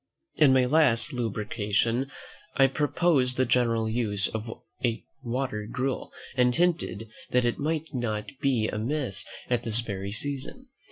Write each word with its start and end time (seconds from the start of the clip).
In 0.37 0.51
my 0.51 0.65
last 0.65 1.13
lucubration 1.13 2.09
I 2.55 2.65
proposed 2.65 3.37
the 3.37 3.45
general 3.45 3.87
use 3.87 4.27
of 4.29 4.49
water 5.21 5.67
gruel, 5.71 6.11
and 6.35 6.55
hinted 6.55 7.07
that 7.29 7.45
it 7.45 7.59
might 7.59 7.93
not 7.93 8.31
be 8.41 8.67
amiss 8.67 9.23
at 9.47 9.61
this 9.61 9.81
very 9.81 10.11
season. 10.11 10.69